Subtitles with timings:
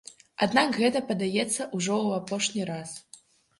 [0.45, 2.99] Аднак гэта, падаецца, ужо ў апошні раз.